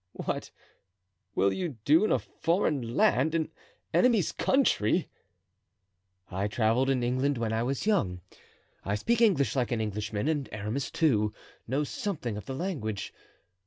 "What 0.13 0.49
will 1.35 1.53
you 1.53 1.77
do 1.85 2.03
in 2.05 2.11
a 2.11 2.17
foreign 2.17 2.95
land, 2.95 3.35
an 3.35 3.51
enemy's 3.93 4.31
country?" 4.31 5.09
"I 6.31 6.47
traveled 6.47 6.89
in 6.89 7.03
England 7.03 7.37
when 7.37 7.53
I 7.53 7.61
was 7.61 7.85
young, 7.85 8.19
I 8.83 8.95
speak 8.95 9.21
English 9.21 9.55
like 9.55 9.71
an 9.71 9.79
Englishman, 9.79 10.27
and 10.27 10.49
Aramis, 10.51 10.89
too, 10.89 11.33
knows 11.67 11.89
something 11.89 12.35
of 12.35 12.47
the 12.47 12.55
language. 12.55 13.13